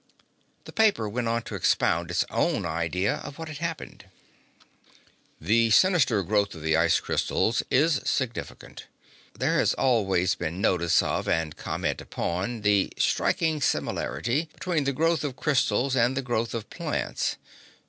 The 0.63 0.71
paper 0.71 1.07
went 1.07 1.27
on 1.27 1.43
to 1.43 1.53
expound 1.53 2.09
its 2.09 2.25
own 2.31 2.65
idea 2.65 3.17
of 3.17 3.37
what 3.37 3.49
had 3.49 3.59
happened: 3.59 4.05
The 5.39 5.69
sinister 5.69 6.23
growth 6.23 6.55
of 6.55 6.63
the 6.63 6.75
ice 6.75 6.99
crystals 6.99 7.61
is 7.69 8.01
significant 8.03 8.87
There 9.37 9.59
has 9.59 9.75
always 9.75 10.33
been 10.33 10.59
notice 10.59 11.03
of 11.03 11.27
and 11.27 11.55
comment 11.55 12.01
upon 12.01 12.61
the 12.61 12.91
striking 12.97 13.61
similarity 13.61 14.49
between 14.55 14.85
the 14.85 14.93
growth 14.93 15.23
of 15.23 15.35
crystals 15.35 15.95
and 15.95 16.17
the 16.17 16.23
growth 16.23 16.55
of 16.55 16.71
plants. 16.71 17.35